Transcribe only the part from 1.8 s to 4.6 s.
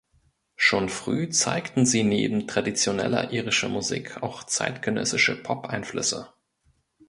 sie neben traditioneller irischer Musik auch